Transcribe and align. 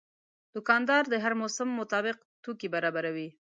دوکاندار 0.53 1.03
د 1.09 1.13
هر 1.23 1.33
موسم 1.41 1.69
مطابق 1.79 2.17
توکي 2.43 2.67
برابروي. 2.75 3.29